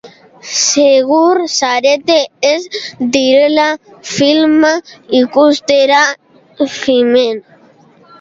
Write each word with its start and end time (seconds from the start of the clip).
Segur 0.59 1.41
zarete 1.55 2.15
ez 2.51 2.79
direla 3.15 3.65
filma 4.13 4.71
ikustera 5.19 6.01
jinen? 6.79 7.39